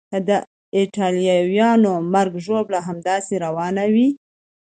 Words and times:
که 0.11 0.17
د 0.29 0.31
ایټالویانو 0.77 1.93
مرګ 2.13 2.33
ژوبله 2.45 2.79
همداسې 2.87 3.33
روانه 3.45 3.83
وي. 3.93 4.07